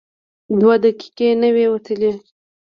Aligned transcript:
دوه 0.61 0.75
دقیقې 0.83 1.29
نه 1.41 1.49
وې 1.55 1.65
وتلې. 1.73 2.11